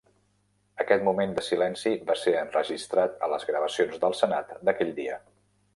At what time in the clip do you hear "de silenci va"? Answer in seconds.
1.39-2.15